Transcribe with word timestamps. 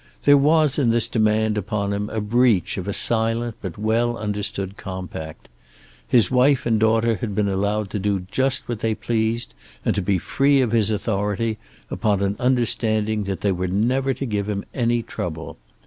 There 0.23 0.35
was 0.35 0.79
in 0.79 0.89
this 0.89 1.07
demand 1.07 1.59
upon 1.59 1.93
him 1.93 2.09
a 2.09 2.19
breach 2.19 2.75
of 2.79 2.87
a 2.87 2.91
silent 2.91 3.53
but 3.61 3.77
well 3.77 4.17
understood 4.17 4.75
compact. 4.75 5.47
His 6.07 6.31
wife 6.31 6.65
and 6.65 6.79
daughter 6.79 7.17
had 7.17 7.35
been 7.35 7.47
allowed 7.47 7.91
to 7.91 7.99
do 7.99 8.25
just 8.31 8.67
what 8.67 8.79
they 8.79 8.95
pleased 8.95 9.53
and 9.85 9.93
to 9.93 10.01
be 10.01 10.17
free 10.17 10.59
of 10.59 10.71
his 10.71 10.89
authority, 10.89 11.59
upon 11.91 12.23
an 12.23 12.35
understanding 12.39 13.25
that 13.25 13.41
they 13.41 13.51
were 13.51 13.67
never 13.67 14.11
to 14.15 14.25
give 14.25 14.49
him 14.49 14.65
any 14.73 15.03
trouble. 15.03 15.57